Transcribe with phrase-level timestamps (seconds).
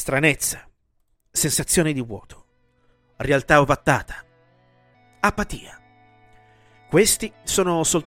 [0.00, 0.66] Stranezza,
[1.30, 2.46] sensazione di vuoto,
[3.18, 4.24] realtà ovattata,
[5.20, 5.78] apatia.
[6.88, 8.08] Questi sono soltanto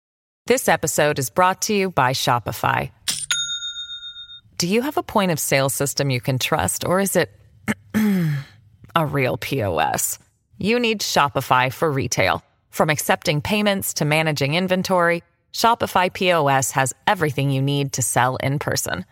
[0.47, 2.91] This episode is brought to you by Shopify.
[4.57, 7.29] Do you have a point of sale system you can trust, or is it
[8.93, 10.19] a real POS?
[10.57, 12.43] You need Shopify for retail.
[12.69, 18.59] From accepting payments to managing inventory, Shopify POS has everything you need to sell in
[18.59, 19.05] person.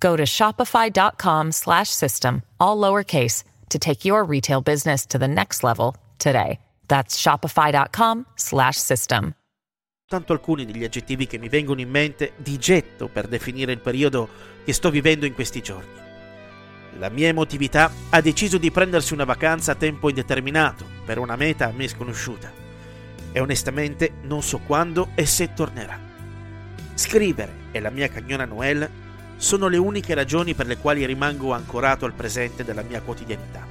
[0.00, 5.64] Go to shopify.com slash system, all lowercase, to take your retail business to the next
[5.64, 6.58] level today.
[6.88, 9.34] That's shopify.com slash system.
[10.08, 14.28] soltanto alcuni degli aggettivi che mi vengono in mente di getto per definire il periodo
[14.64, 15.90] che sto vivendo in questi giorni.
[16.98, 21.66] La mia emotività ha deciso di prendersi una vacanza a tempo indeterminato per una meta
[21.66, 22.52] a me sconosciuta
[23.32, 25.98] e onestamente non so quando e se tornerà.
[26.94, 28.88] Scrivere e la mia cagnona Noel
[29.36, 33.66] sono le uniche ragioni per le quali rimango ancorato al presente della mia quotidianità.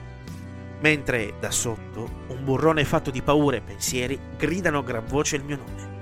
[0.81, 5.43] Mentre da sotto un burrone fatto di paure e pensieri gridano a gran voce il
[5.43, 5.93] mio nome.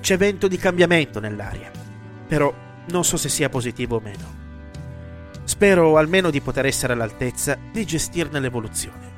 [0.00, 1.70] C'è vento di cambiamento nell'aria,
[2.26, 2.52] però
[2.90, 4.40] non so se sia positivo o meno.
[5.44, 9.10] Spero almeno di poter essere all'altezza di gestirne l'evoluzione.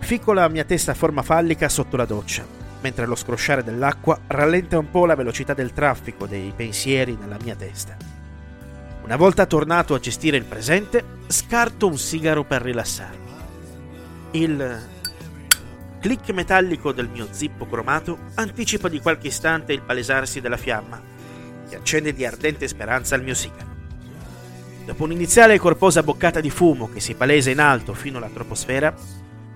[0.00, 2.44] Ficco la mia testa a forma fallica sotto la doccia,
[2.80, 7.54] mentre lo scrosciare dell'acqua rallenta un po' la velocità del traffico dei pensieri nella mia
[7.54, 8.17] testa.
[9.02, 13.30] Una volta tornato a gestire il presente, scarto un sigaro per rilassarmi.
[14.32, 14.86] Il
[16.00, 21.00] click metallico del mio zippo cromato anticipa di qualche istante il palesarsi della fiamma,
[21.68, 23.76] che accende di ardente speranza il mio sigaro.
[24.84, 28.94] Dopo un'iniziale e corposa boccata di fumo che si palesa in alto fino alla troposfera,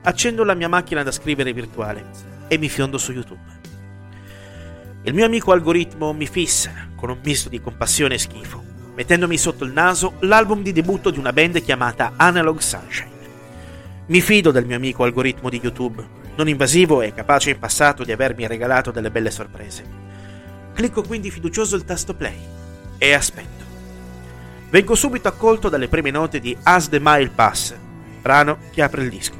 [0.03, 2.05] accendo la mia macchina da scrivere virtuale
[2.49, 3.61] e mi fiondo su YouTube.
[5.03, 8.65] Il mio amico algoritmo mi fissa con un misto di compassione e schifo,
[9.03, 13.11] mettendomi sotto il naso l'album di debutto di una band chiamata Analog Sunshine.
[14.07, 18.13] Mi fido del mio amico algoritmo di YouTube, non invasivo e capace in passato di
[18.13, 19.85] avermi regalato delle belle sorprese.
[20.73, 22.39] Clicco quindi fiducioso il tasto play
[22.97, 23.65] e aspetto.
[24.71, 27.75] Vengo subito accolto dalle prime note di As the Mile Pass,
[28.21, 29.37] brano che apre il disco.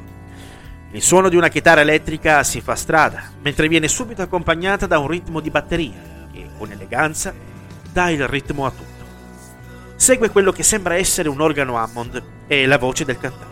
[0.91, 5.07] Il suono di una chitarra elettrica si fa strada, mentre viene subito accompagnata da un
[5.07, 7.33] ritmo di batteria che, con eleganza,
[7.93, 8.92] dà il ritmo a tutto.
[9.95, 13.51] Segue quello che sembra essere un organo Hammond e la voce del cantante.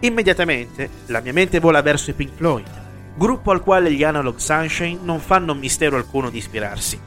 [0.00, 2.66] Immediatamente la mia mente vola verso i Pink Floyd,
[3.16, 7.00] gruppo al quale gli Analog Sunshine non fanno mistero alcuno di ispirarsi.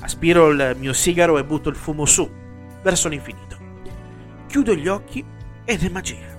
[0.00, 2.28] Aspiro il mio sigaro e butto il fumo su,
[2.82, 3.56] verso l'infinito.
[4.46, 5.24] Chiudo gli occhi
[5.64, 6.36] ed è magia.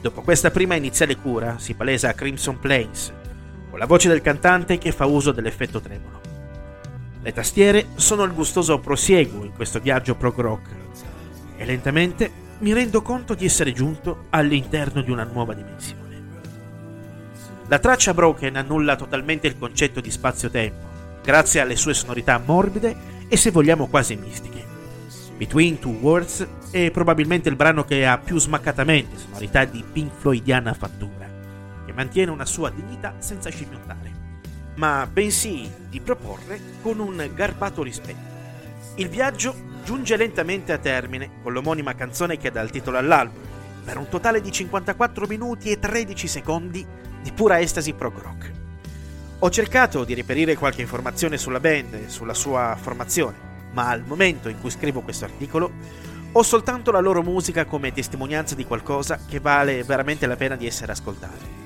[0.00, 3.12] Dopo questa prima iniziale cura si palesa Crimson Plains,
[3.70, 6.21] con la voce del cantante che fa uso dell'effetto tremolo.
[7.22, 10.70] Le tastiere sono il gustoso prosieguo in questo viaggio prog rock
[11.56, 16.00] e lentamente mi rendo conto di essere giunto all'interno di una nuova dimensione.
[17.68, 20.86] La traccia Broken annulla totalmente il concetto di spazio-tempo,
[21.22, 22.96] grazie alle sue sonorità morbide
[23.28, 24.66] e se vogliamo quasi mistiche.
[25.36, 30.74] Between Two Words è probabilmente il brano che ha più smaccatamente sonorità di Pink Floydiana
[30.74, 31.28] fattura,
[31.86, 34.11] che mantiene una sua dignità senza scimmiottare,
[34.74, 38.30] ma bensì di proporre con un garbato rispetto.
[38.96, 39.54] Il viaggio
[39.84, 43.40] giunge lentamente a termine con l'omonima canzone che dà il titolo all'album,
[43.84, 46.86] per un totale di 54 minuti e 13 secondi
[47.20, 48.50] di pura estasi prog rock.
[49.40, 54.48] Ho cercato di reperire qualche informazione sulla band e sulla sua formazione, ma al momento
[54.48, 55.70] in cui scrivo questo articolo
[56.30, 60.66] ho soltanto la loro musica come testimonianza di qualcosa che vale veramente la pena di
[60.66, 61.61] essere ascoltato.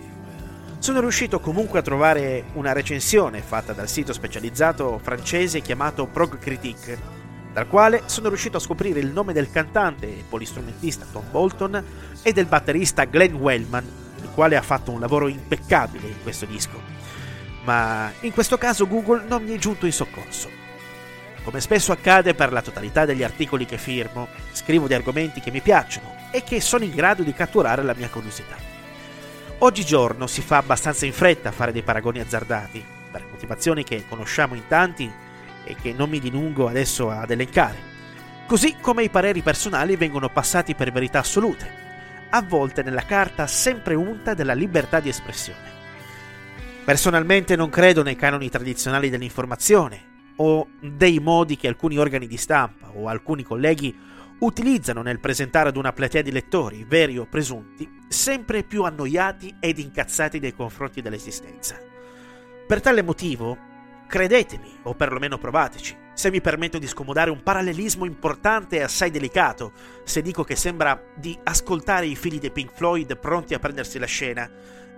[0.86, 6.96] Sono riuscito comunque a trovare una recensione fatta dal sito specializzato francese chiamato Prog Critique
[7.52, 11.84] dal quale sono riuscito a scoprire il nome del cantante e polistrumentista Tom Bolton
[12.22, 13.84] e del batterista Glenn Wellman,
[14.22, 16.80] il quale ha fatto un lavoro impeccabile in questo disco.
[17.64, 20.48] Ma in questo caso Google non mi è giunto in soccorso.
[21.42, 25.60] Come spesso accade per la totalità degli articoli che firmo, scrivo di argomenti che mi
[25.60, 28.75] piacciono e che sono in grado di catturare la mia curiosità.
[29.66, 34.54] Oggigiorno si fa abbastanza in fretta a fare dei paragoni azzardati, per motivazioni che conosciamo
[34.54, 35.12] in tanti
[35.64, 37.74] e che non mi dilungo adesso ad elencare.
[38.46, 41.68] Così come i pareri personali vengono passati per verità assolute,
[42.30, 45.68] avvolte nella carta sempre unta della libertà di espressione.
[46.84, 50.00] Personalmente non credo nei canoni tradizionali dell'informazione
[50.36, 53.92] o dei modi che alcuni organi di stampa o alcuni colleghi
[54.38, 59.78] utilizzano nel presentare ad una platea di lettori, veri o presunti, sempre più annoiati ed
[59.78, 61.78] incazzati nei confronti dell'esistenza.
[62.66, 63.56] Per tale motivo,
[64.06, 69.72] credetemi, o perlomeno provateci, se mi permetto di scomodare un parallelismo importante e assai delicato,
[70.04, 74.06] se dico che sembra di ascoltare i figli dei Pink Floyd pronti a prendersi la
[74.06, 74.50] scena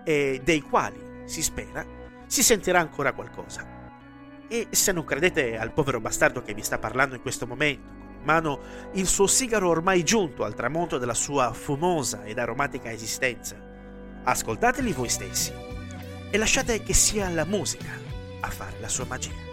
[0.05, 1.85] e dei quali, si spera,
[2.27, 3.67] si sentirà ancora qualcosa.
[4.49, 8.61] E se non credete al povero bastardo che vi sta parlando in questo momento, mano
[8.93, 13.57] il suo sigaro ormai giunto al tramonto della sua fumosa ed aromatica esistenza.
[14.25, 15.51] Ascoltateli voi stessi
[16.31, 17.91] e lasciate che sia la musica
[18.41, 19.48] a fare la sua magia.